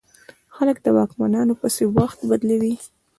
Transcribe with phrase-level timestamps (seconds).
[0.55, 2.73] خلک د واکمنو پسې وخت بدلوي.